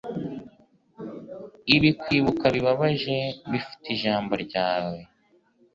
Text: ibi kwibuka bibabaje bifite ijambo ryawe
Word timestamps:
ibi 1.75 1.89
kwibuka 1.99 2.45
bibabaje 2.55 3.17
bifite 3.51 3.85
ijambo 3.95 4.33
ryawe 4.45 4.99